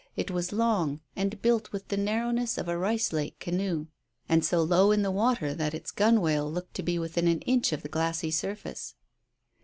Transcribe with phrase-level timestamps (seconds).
[0.15, 3.85] It was long, and built with the narrowness of a rice lake canoe,
[4.27, 7.71] and so low in the water that its gunwale looked to be within an inch
[7.71, 8.95] of the glassy surface.